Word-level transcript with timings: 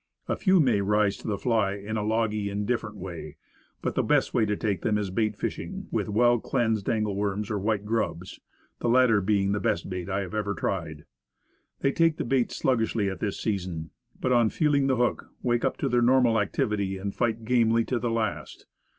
A 0.27 0.35
few 0.35 0.59
may 0.59 0.81
rise 0.81 1.15
to 1.17 1.27
the 1.27 1.37
fly 1.37 1.73
in 1.75 1.95
a 1.95 2.01
logy, 2.01 2.49
indifferent 2.49 2.95
way; 2.95 3.35
but 3.83 3.93
the 3.93 4.01
best 4.01 4.33
way 4.33 4.47
to 4.47 4.55
take 4.55 4.81
them 4.81 4.97
is 4.97 5.11
bait 5.11 5.35
fishing 5.37 5.85
with 5.91 6.09
well 6.09 6.39
cleansed 6.39 6.89
angle 6.89 7.15
worms 7.15 7.51
or 7.51 7.59
white 7.59 7.85
grubs, 7.85 8.39
the 8.79 8.89
latter 8.89 9.21
being 9.21 9.51
the 9.51 9.59
best 9.59 9.91
bait 9.91 10.09
I 10.09 10.21
have 10.21 10.33
ever 10.33 10.55
tried. 10.55 11.05
They 11.81 11.91
take 11.91 12.17
the 12.17 12.25
bait 12.25 12.51
sluggishly 12.51 13.11
at 13.11 13.19
this 13.19 13.39
season, 13.39 13.91
but, 14.19 14.31
on 14.31 14.49
feeling 14.49 14.87
the 14.87 14.95
hook, 14.95 15.27
wake 15.43 15.63
up 15.63 15.77
to 15.77 15.87
their 15.87 16.01
normal 16.01 16.39
activity 16.41 16.97
and 16.97 17.13
fight 17.13 17.45
gamely 17.45 17.85
to 17.85 17.99
the 17.99 18.09
last. 18.09 18.65